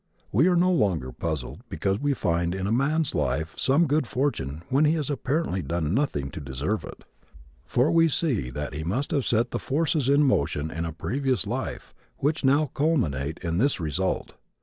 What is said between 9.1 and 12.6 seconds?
have set the forces in motion in a previous life which